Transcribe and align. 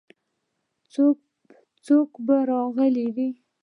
څوک 1.85 2.09
به 2.25 2.37
راغلي 2.51 3.07
وي. 3.15 3.29